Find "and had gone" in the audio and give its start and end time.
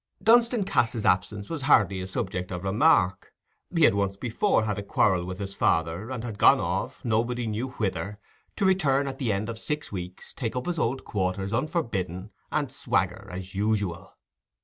6.09-6.59